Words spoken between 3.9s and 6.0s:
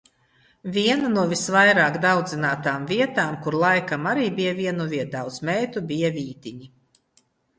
arī bija vienuviet daudz meitu,